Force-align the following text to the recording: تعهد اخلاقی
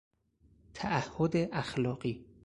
تعهد 0.73 1.35
اخلاقی 1.53 2.25